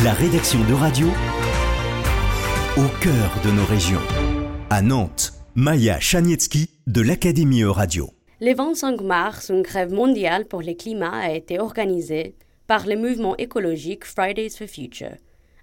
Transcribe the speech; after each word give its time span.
La 0.00 0.14
rédaction 0.14 0.58
de 0.70 0.72
radio 0.72 1.06
au 2.78 2.88
cœur 3.02 3.30
de 3.44 3.50
nos 3.50 3.66
régions. 3.66 4.00
À 4.70 4.80
Nantes, 4.80 5.34
Maya 5.54 6.00
Chanietsky 6.00 6.70
de 6.86 7.02
l'Académie 7.02 7.60
Euradio. 7.60 8.08
Le 8.40 8.54
25 8.54 9.02
mars, 9.02 9.50
une 9.50 9.60
grève 9.60 9.92
mondiale 9.92 10.46
pour 10.46 10.62
le 10.62 10.72
climat 10.72 11.12
a 11.12 11.32
été 11.32 11.60
organisée 11.60 12.34
par 12.66 12.86
le 12.86 12.96
mouvement 12.96 13.36
écologique 13.36 14.06
Fridays 14.06 14.48
for 14.48 14.66
Future. 14.66 15.16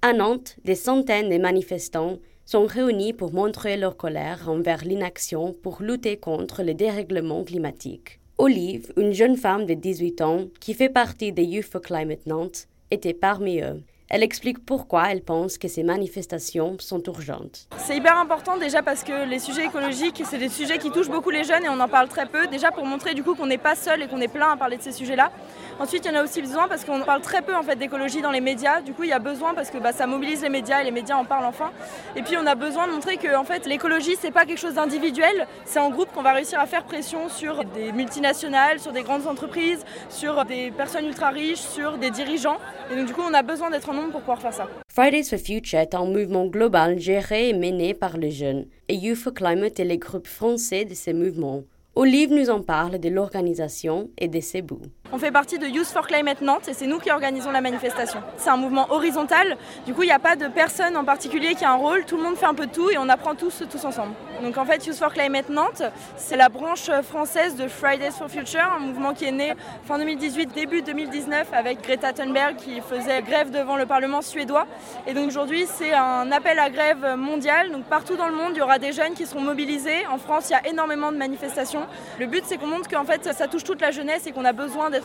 À 0.00 0.14
Nantes, 0.14 0.56
des 0.64 0.74
centaines 0.74 1.28
de 1.28 1.36
manifestants 1.36 2.16
sont 2.46 2.64
réunis 2.64 3.12
pour 3.12 3.34
montrer 3.34 3.76
leur 3.76 3.98
colère 3.98 4.48
envers 4.48 4.86
l'inaction 4.86 5.54
pour 5.62 5.82
lutter 5.82 6.16
contre 6.16 6.62
le 6.62 6.72
dérèglement 6.72 7.44
climatique. 7.44 8.20
Olive, 8.38 8.90
une 8.96 9.12
jeune 9.12 9.36
femme 9.36 9.66
de 9.66 9.74
18 9.74 10.22
ans 10.22 10.46
qui 10.60 10.72
fait 10.72 10.88
partie 10.88 11.30
des 11.30 11.44
Youth 11.44 11.66
for 11.66 11.82
Climate 11.82 12.24
Nantes, 12.24 12.68
était 12.90 13.12
parmi 13.12 13.60
eux. 13.60 13.82
Elle 14.10 14.22
explique 14.22 14.64
pourquoi 14.64 15.10
elle 15.10 15.22
pense 15.22 15.56
que 15.56 15.66
ces 15.66 15.82
manifestations 15.82 16.76
sont 16.78 17.02
urgentes. 17.04 17.68
C'est 17.78 17.96
hyper 17.96 18.18
important 18.18 18.58
déjà 18.58 18.82
parce 18.82 19.02
que 19.02 19.26
les 19.26 19.38
sujets 19.38 19.64
écologiques, 19.64 20.22
c'est 20.26 20.36
des 20.36 20.50
sujets 20.50 20.76
qui 20.76 20.90
touchent 20.90 21.08
beaucoup 21.08 21.30
les 21.30 21.42
jeunes 21.42 21.64
et 21.64 21.70
on 21.70 21.80
en 21.80 21.88
parle 21.88 22.08
très 22.08 22.26
peu. 22.26 22.46
Déjà 22.46 22.70
pour 22.70 22.84
montrer 22.84 23.14
du 23.14 23.22
coup 23.22 23.34
qu'on 23.34 23.46
n'est 23.46 23.56
pas 23.56 23.74
seul 23.74 24.02
et 24.02 24.06
qu'on 24.06 24.20
est 24.20 24.28
plein 24.28 24.50
à 24.50 24.56
parler 24.56 24.76
de 24.76 24.82
ces 24.82 24.92
sujets-là. 24.92 25.32
Ensuite, 25.80 26.04
il 26.04 26.12
y 26.12 26.16
en 26.16 26.20
a 26.20 26.22
aussi 26.22 26.40
besoin 26.42 26.68
parce 26.68 26.84
qu'on 26.84 27.00
parle 27.00 27.22
très 27.22 27.42
peu 27.42 27.56
en 27.56 27.62
fait 27.62 27.76
d'écologie 27.76 28.20
dans 28.20 28.30
les 28.30 28.42
médias. 28.42 28.82
Du 28.82 28.92
coup, 28.92 29.04
il 29.04 29.08
y 29.08 29.14
a 29.14 29.18
besoin 29.18 29.54
parce 29.54 29.70
que 29.70 29.78
bah, 29.78 29.92
ça 29.92 30.06
mobilise 30.06 30.42
les 30.42 30.50
médias 30.50 30.82
et 30.82 30.84
les 30.84 30.92
médias 30.92 31.16
en 31.16 31.24
parlent 31.24 31.46
enfin. 31.46 31.72
Et 32.14 32.22
puis, 32.22 32.36
on 32.36 32.46
a 32.46 32.54
besoin 32.54 32.86
de 32.86 32.92
montrer 32.92 33.16
que 33.16 33.34
en 33.34 33.44
fait, 33.44 33.66
l'écologie, 33.66 34.16
c'est 34.20 34.30
pas 34.30 34.44
quelque 34.44 34.60
chose 34.60 34.74
d'individuel. 34.74 35.48
C'est 35.64 35.80
en 35.80 35.90
groupe 35.90 36.12
qu'on 36.12 36.22
va 36.22 36.32
réussir 36.32 36.60
à 36.60 36.66
faire 36.66 36.84
pression 36.84 37.28
sur 37.28 37.64
des 37.64 37.90
multinationales, 37.90 38.78
sur 38.78 38.92
des 38.92 39.02
grandes 39.02 39.26
entreprises, 39.26 39.84
sur 40.10 40.44
des 40.44 40.70
personnes 40.70 41.06
ultra 41.06 41.30
riches, 41.30 41.58
sur 41.58 41.96
des 41.96 42.10
dirigeants. 42.10 42.58
Et 42.92 42.96
donc, 42.96 43.06
du 43.06 43.14
coup, 43.14 43.22
on 43.28 43.34
a 43.34 43.42
besoin 43.42 43.70
d'être 43.70 43.90
pour 44.10 44.20
pouvoir 44.20 44.40
faire 44.40 44.52
ça. 44.52 44.68
Fridays 44.88 45.24
for 45.24 45.38
Future 45.38 45.78
est 45.78 45.94
un 45.94 46.04
mouvement 46.04 46.46
global 46.46 46.98
géré 46.98 47.48
et 47.50 47.54
mené 47.54 47.94
par 47.94 48.16
les 48.16 48.30
jeunes. 48.30 48.66
Et 48.88 48.94
Youth 48.94 49.18
for 49.18 49.34
Climate 49.34 49.80
est 49.80 49.84
le 49.84 49.96
groupe 49.96 50.26
français 50.26 50.84
de 50.84 50.94
ces 50.94 51.12
mouvements. 51.12 51.62
Olive 51.96 52.32
nous 52.32 52.50
en 52.50 52.60
parle 52.60 52.98
de 52.98 53.08
l'organisation 53.08 54.10
et 54.18 54.28
de 54.28 54.40
ses 54.40 54.62
bouts. 54.62 54.82
On 55.14 55.18
fait 55.18 55.30
partie 55.30 55.60
de 55.60 55.68
Youth 55.68 55.86
for 55.86 56.08
Climate 56.08 56.40
Nantes 56.40 56.66
et 56.66 56.72
c'est 56.72 56.88
nous 56.88 56.98
qui 56.98 57.08
organisons 57.08 57.52
la 57.52 57.60
manifestation. 57.60 58.20
C'est 58.36 58.50
un 58.50 58.56
mouvement 58.56 58.90
horizontal, 58.90 59.56
du 59.86 59.94
coup 59.94 60.02
il 60.02 60.06
n'y 60.06 60.12
a 60.12 60.18
pas 60.18 60.34
de 60.34 60.48
personne 60.48 60.96
en 60.96 61.04
particulier 61.04 61.54
qui 61.54 61.64
a 61.64 61.70
un 61.70 61.76
rôle, 61.76 62.04
tout 62.04 62.16
le 62.16 62.24
monde 62.24 62.34
fait 62.34 62.46
un 62.46 62.54
peu 62.54 62.66
de 62.66 62.72
tout 62.72 62.90
et 62.90 62.98
on 62.98 63.08
apprend 63.08 63.36
tous 63.36 63.62
tous 63.70 63.84
ensemble. 63.84 64.14
Donc 64.42 64.58
en 64.58 64.64
fait 64.64 64.84
Youth 64.84 64.96
for 64.96 65.12
Climate 65.12 65.50
Nantes, 65.50 65.84
c'est 66.16 66.36
la 66.36 66.48
branche 66.48 66.90
française 67.04 67.54
de 67.54 67.68
Fridays 67.68 68.10
for 68.10 68.28
Future, 68.28 68.68
un 68.76 68.80
mouvement 68.80 69.14
qui 69.14 69.26
est 69.26 69.30
né 69.30 69.54
fin 69.84 69.98
2018, 69.98 70.52
début 70.52 70.82
2019 70.82 71.46
avec 71.52 71.80
Greta 71.82 72.12
Thunberg 72.12 72.56
qui 72.56 72.80
faisait 72.80 73.22
grève 73.22 73.52
devant 73.52 73.76
le 73.76 73.86
Parlement 73.86 74.20
suédois. 74.20 74.66
Et 75.06 75.14
donc 75.14 75.28
aujourd'hui 75.28 75.64
c'est 75.72 75.92
un 75.92 76.32
appel 76.32 76.58
à 76.58 76.70
grève 76.70 77.14
mondial, 77.16 77.70
donc 77.70 77.84
partout 77.84 78.16
dans 78.16 78.26
le 78.26 78.34
monde 78.34 78.50
il 78.54 78.58
y 78.58 78.62
aura 78.62 78.80
des 78.80 78.90
jeunes 78.90 79.14
qui 79.14 79.26
seront 79.26 79.42
mobilisés. 79.42 80.08
En 80.10 80.18
France 80.18 80.50
il 80.50 80.54
y 80.54 80.56
a 80.56 80.66
énormément 80.66 81.12
de 81.12 81.18
manifestations. 81.18 81.86
Le 82.18 82.26
but 82.26 82.42
c'est 82.44 82.56
qu'on 82.56 82.66
montre 82.66 82.90
qu'en 82.90 83.04
fait 83.04 83.32
ça 83.32 83.46
touche 83.46 83.62
toute 83.62 83.80
la 83.80 83.92
jeunesse 83.92 84.26
et 84.26 84.32
qu'on 84.32 84.44
a 84.44 84.52
besoin 84.52 84.90
d'être 84.90 85.03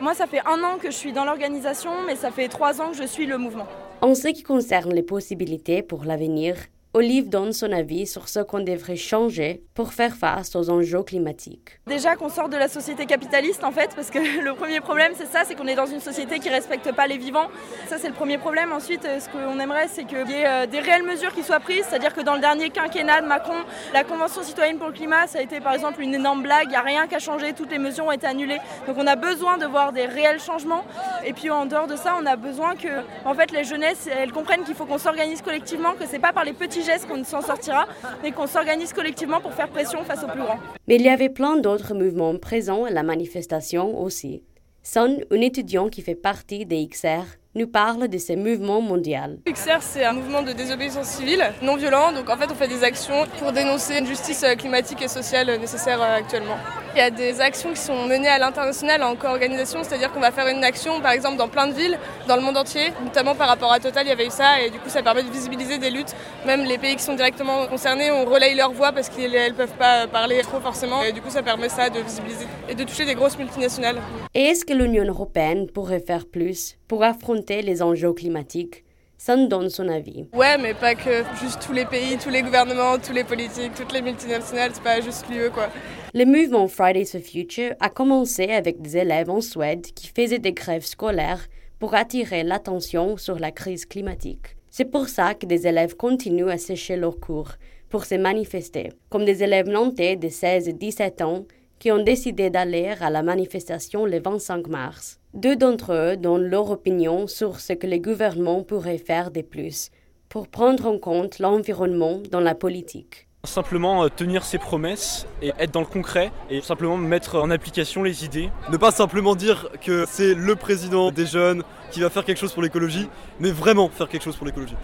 Moi, 0.00 0.14
ça 0.14 0.26
fait 0.26 0.40
un 0.46 0.62
an 0.62 0.78
que 0.78 0.90
je 0.90 0.96
suis 0.96 1.12
dans 1.12 1.24
l'organisation, 1.24 1.90
mais 2.06 2.16
ça 2.16 2.30
fait 2.30 2.48
trois 2.48 2.80
ans 2.80 2.90
que 2.90 2.96
je 2.96 3.04
suis 3.04 3.26
le 3.26 3.38
mouvement. 3.38 3.66
En 4.00 4.14
ce 4.14 4.28
qui 4.28 4.42
concerne 4.42 4.92
les 4.92 5.02
possibilités 5.02 5.82
pour 5.82 6.04
l'avenir, 6.04 6.56
Olive 6.96 7.28
donne 7.28 7.52
son 7.52 7.72
avis 7.72 8.06
sur 8.06 8.28
ce 8.28 8.38
qu'on 8.38 8.60
devrait 8.60 8.94
changer 8.94 9.64
pour 9.74 9.92
faire 9.92 10.14
face 10.14 10.54
aux 10.54 10.70
enjeux 10.70 11.02
climatiques. 11.02 11.80
Déjà 11.88 12.14
qu'on 12.14 12.28
sort 12.28 12.48
de 12.48 12.56
la 12.56 12.68
société 12.68 13.04
capitaliste 13.04 13.64
en 13.64 13.72
fait, 13.72 13.90
parce 13.96 14.10
que 14.10 14.18
le 14.44 14.54
premier 14.54 14.78
problème 14.78 15.10
c'est 15.16 15.26
ça, 15.26 15.42
c'est 15.44 15.56
qu'on 15.56 15.66
est 15.66 15.74
dans 15.74 15.86
une 15.86 15.98
société 15.98 16.38
qui 16.38 16.50
respecte 16.50 16.92
pas 16.92 17.08
les 17.08 17.18
vivants. 17.18 17.48
Ça 17.88 17.98
c'est 17.98 18.06
le 18.06 18.14
premier 18.14 18.38
problème. 18.38 18.70
Ensuite, 18.70 19.04
euh, 19.06 19.18
ce 19.18 19.28
qu'on 19.28 19.58
aimerait 19.58 19.88
c'est 19.88 20.04
qu'il 20.04 20.18
y 20.18 20.34
ait 20.34 20.46
euh, 20.46 20.66
des 20.66 20.78
réelles 20.78 21.02
mesures 21.02 21.34
qui 21.34 21.42
soient 21.42 21.58
prises, 21.58 21.84
c'est-à-dire 21.88 22.14
que 22.14 22.20
dans 22.20 22.34
le 22.34 22.40
dernier 22.40 22.70
quinquennat 22.70 23.22
de 23.22 23.26
Macron, 23.26 23.64
la 23.92 24.04
Convention 24.04 24.44
citoyenne 24.44 24.78
pour 24.78 24.86
le 24.86 24.92
climat, 24.92 25.26
ça 25.26 25.40
a 25.40 25.42
été 25.42 25.58
par 25.58 25.74
exemple 25.74 26.00
une 26.00 26.14
énorme 26.14 26.44
blague, 26.44 26.66
il 26.66 26.70
n'y 26.70 26.76
a 26.76 26.82
rien 26.82 27.08
qu'à 27.08 27.18
changer, 27.18 27.54
toutes 27.54 27.72
les 27.72 27.78
mesures 27.78 28.06
ont 28.06 28.12
été 28.12 28.28
annulées. 28.28 28.60
Donc 28.86 28.98
on 29.00 29.06
a 29.08 29.16
besoin 29.16 29.58
de 29.58 29.66
voir 29.66 29.92
des 29.92 30.06
réels 30.06 30.38
changements. 30.38 30.84
Et 31.26 31.32
puis 31.32 31.50
en 31.50 31.66
dehors 31.66 31.88
de 31.88 31.96
ça, 31.96 32.14
on 32.22 32.24
a 32.24 32.36
besoin 32.36 32.76
que 32.76 33.02
en 33.24 33.34
fait 33.34 33.50
les 33.50 33.64
jeunesses 33.64 34.06
elles 34.06 34.30
comprennent 34.30 34.62
qu'il 34.62 34.76
faut 34.76 34.86
qu'on 34.86 34.98
s'organise 34.98 35.42
collectivement, 35.42 35.94
que 35.98 36.06
c'est 36.06 36.20
pas 36.20 36.32
par 36.32 36.44
les 36.44 36.52
petits 36.52 36.83
gestes 36.84 37.08
qu'on 37.08 37.24
s'en 37.24 37.40
sortira, 37.40 37.86
mais 38.22 38.32
qu'on 38.32 38.46
s'organise 38.46 38.92
collectivement 38.92 39.40
pour 39.40 39.52
faire 39.52 39.68
pression 39.68 40.04
face 40.04 40.22
aux 40.22 40.28
plus 40.28 40.40
grands. 40.42 40.58
Mais 40.86 40.96
il 40.96 41.02
y 41.02 41.08
avait 41.08 41.28
plein 41.28 41.56
d'autres 41.56 41.94
mouvements 41.94 42.36
présents 42.36 42.84
à 42.84 42.90
la 42.90 43.02
manifestation 43.02 44.00
aussi. 44.00 44.42
Son, 44.82 45.18
un 45.30 45.40
étudiant 45.40 45.88
qui 45.88 46.02
fait 46.02 46.14
partie 46.14 46.66
des 46.66 46.86
XR, 46.86 47.24
nous 47.54 47.66
parle 47.66 48.08
de 48.08 48.18
ces 48.18 48.36
mouvements 48.36 48.80
mondiaux. 48.80 49.04
XR, 49.46 49.80
c'est 49.80 50.04
un 50.04 50.12
mouvement 50.12 50.42
de 50.42 50.52
désobéissance 50.52 51.06
civile 51.06 51.44
non 51.62 51.76
violent. 51.76 52.12
Donc 52.12 52.28
en 52.30 52.36
fait, 52.36 52.50
on 52.50 52.54
fait 52.54 52.68
des 52.68 52.82
actions 52.82 53.26
pour 53.38 53.52
dénoncer 53.52 53.98
une 53.98 54.06
justice 54.06 54.44
climatique 54.58 55.02
et 55.02 55.08
sociale 55.08 55.46
nécessaire 55.60 56.02
euh, 56.02 56.16
actuellement. 56.16 56.56
Il 56.94 56.98
y 56.98 57.02
a 57.02 57.10
des 57.10 57.40
actions 57.40 57.70
qui 57.70 57.80
sont 57.80 58.06
menées 58.06 58.28
à 58.28 58.38
l'international 58.38 59.02
en 59.02 59.16
co-organisation, 59.16 59.82
c'est-à-dire 59.82 60.12
qu'on 60.12 60.20
va 60.20 60.30
faire 60.30 60.46
une 60.46 60.62
action, 60.62 61.00
par 61.00 61.12
exemple, 61.12 61.36
dans 61.36 61.48
plein 61.48 61.66
de 61.66 61.72
villes, 61.72 61.98
dans 62.28 62.36
le 62.36 62.42
monde 62.42 62.56
entier, 62.56 62.92
notamment 63.04 63.34
par 63.34 63.48
rapport 63.48 63.72
à 63.72 63.80
Total, 63.80 64.06
il 64.06 64.10
y 64.10 64.12
avait 64.12 64.26
eu 64.26 64.30
ça, 64.30 64.60
et 64.62 64.70
du 64.70 64.78
coup, 64.78 64.88
ça 64.88 65.02
permet 65.02 65.24
de 65.24 65.30
visibiliser 65.30 65.78
des 65.78 65.90
luttes. 65.90 66.14
Même 66.46 66.62
les 66.64 66.78
pays 66.78 66.94
qui 66.94 67.02
sont 67.02 67.14
directement 67.14 67.66
concernés, 67.66 68.12
on 68.12 68.24
relaye 68.24 68.54
leur 68.54 68.72
voix 68.72 68.92
parce 68.92 69.08
qu'elles 69.08 69.32
ne 69.32 69.54
peuvent 69.54 69.76
pas 69.76 70.06
parler 70.06 70.40
trop 70.42 70.60
forcément, 70.60 71.02
et 71.02 71.10
du 71.10 71.20
coup, 71.20 71.30
ça 71.30 71.42
permet 71.42 71.68
ça 71.68 71.90
de 71.90 71.98
visibiliser 71.98 72.46
et 72.68 72.76
de 72.76 72.84
toucher 72.84 73.04
des 73.04 73.14
grosses 73.14 73.38
multinationales. 73.38 73.96
Et 74.32 74.44
est-ce 74.44 74.64
que 74.64 74.72
l'Union 74.72 75.04
européenne 75.04 75.68
pourrait 75.68 76.00
faire 76.00 76.26
plus? 76.26 76.76
Pour 76.94 77.02
affronter 77.02 77.60
les 77.60 77.82
enjeux 77.82 78.12
climatiques 78.12 78.84
ça 79.18 79.36
donne 79.36 79.68
son 79.68 79.88
avis. 79.88 80.28
Ouais, 80.32 80.56
mais 80.58 80.74
pas 80.74 80.94
que 80.94 81.24
juste 81.42 81.60
tous 81.66 81.72
les 81.72 81.86
pays, 81.86 82.16
tous 82.22 82.30
les 82.30 82.40
gouvernements, 82.40 82.98
tous 83.04 83.12
les 83.12 83.24
politiques, 83.24 83.74
toutes 83.74 83.92
les 83.92 84.00
multinationales, 84.00 84.70
c'est 84.72 84.82
pas 84.82 85.00
juste 85.00 85.24
l'UE 85.28 85.50
quoi. 85.50 85.70
Le 86.14 86.24
mouvement 86.24 86.68
Fridays 86.68 87.06
for 87.06 87.20
Future 87.20 87.74
a 87.80 87.88
commencé 87.88 88.44
avec 88.44 88.80
des 88.80 88.96
élèves 88.96 89.28
en 89.28 89.40
Suède 89.40 89.86
qui 89.92 90.06
faisaient 90.06 90.38
des 90.38 90.52
grèves 90.52 90.84
scolaires 90.84 91.48
pour 91.80 91.96
attirer 91.96 92.44
l'attention 92.44 93.16
sur 93.16 93.40
la 93.40 93.50
crise 93.50 93.86
climatique. 93.86 94.56
C'est 94.70 94.84
pour 94.84 95.08
ça 95.08 95.34
que 95.34 95.46
des 95.46 95.66
élèves 95.66 95.96
continuent 95.96 96.50
à 96.50 96.58
sécher 96.58 96.94
leurs 96.94 97.18
cours 97.18 97.54
pour 97.88 98.04
se 98.04 98.14
manifester, 98.14 98.92
comme 99.10 99.24
des 99.24 99.42
élèves 99.42 99.68
nantais 99.68 100.14
de 100.14 100.28
16 100.28 100.68
et 100.68 100.72
17 100.72 101.22
ans 101.22 101.44
qui 101.78 101.92
ont 101.92 102.02
décidé 102.02 102.50
d'aller 102.50 102.94
à 103.00 103.10
la 103.10 103.22
manifestation 103.22 104.06
le 104.06 104.20
25 104.20 104.68
mars. 104.68 105.18
Deux 105.34 105.56
d'entre 105.56 105.92
eux 105.92 106.16
donnent 106.16 106.46
leur 106.46 106.70
opinion 106.70 107.26
sur 107.26 107.60
ce 107.60 107.72
que 107.72 107.86
les 107.86 108.00
gouvernements 108.00 108.62
pourraient 108.62 108.98
faire 108.98 109.30
de 109.30 109.42
plus 109.42 109.90
pour 110.28 110.48
prendre 110.48 110.86
en 110.86 110.98
compte 110.98 111.38
l'environnement 111.38 112.20
dans 112.30 112.40
la 112.40 112.54
politique. 112.54 113.28
Simplement 113.44 114.04
euh, 114.04 114.08
tenir 114.08 114.42
ses 114.42 114.58
promesses 114.58 115.26
et 115.42 115.52
être 115.58 115.70
dans 115.70 115.80
le 115.80 115.86
concret 115.86 116.32
et 116.50 116.60
simplement 116.60 116.96
mettre 116.96 117.38
en 117.38 117.50
application 117.50 118.02
les 118.02 118.24
idées. 118.24 118.50
Ne 118.70 118.76
pas 118.76 118.90
simplement 118.90 119.36
dire 119.36 119.68
que 119.80 120.04
c'est 120.08 120.34
le 120.34 120.56
président 120.56 121.10
des 121.10 121.26
jeunes 121.26 121.62
qui 121.90 122.00
va 122.00 122.10
faire 122.10 122.24
quelque 122.24 122.38
chose 122.38 122.52
pour 122.52 122.62
l'écologie, 122.62 123.08
mais 123.38 123.50
vraiment 123.50 123.88
faire 123.88 124.08
quelque 124.08 124.24
chose 124.24 124.36
pour 124.36 124.46
l'écologie. 124.46 124.76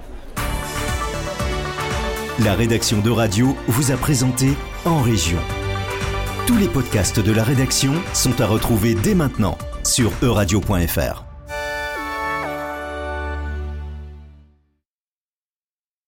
La 2.44 2.54
rédaction 2.54 3.00
de 3.00 3.10
radio 3.10 3.56
vous 3.66 3.90
a 3.90 3.96
présenté 3.96 4.48
En 4.84 5.02
Région. 5.02 5.38
Tous 6.50 6.56
les 6.56 6.66
podcasts 6.66 7.20
de 7.20 7.30
la 7.30 7.44
rédaction 7.44 7.92
sont 8.12 8.40
à 8.40 8.46
retrouver 8.48 8.96
dès 8.96 9.14
maintenant 9.14 9.56
sur 9.84 10.10
euradio.fr. 10.20 11.29